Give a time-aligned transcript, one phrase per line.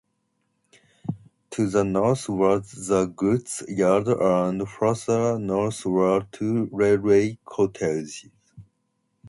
[1.51, 8.25] To the north was the goods yard and further north were two railway cottages.